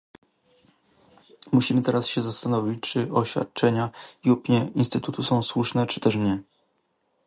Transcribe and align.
Musimy 1.51 1.81
teraz 1.81 2.07
się 2.07 2.21
zastanowić, 2.21 2.79
czy 2.81 3.11
oświadczenia 3.11 3.89
i 4.23 4.29
opinie 4.31 4.71
Instytutu 4.75 5.23
są 5.23 5.43
słuszne, 5.43 5.85
czy 5.87 5.99
też 5.99 6.15
nie 6.15 6.39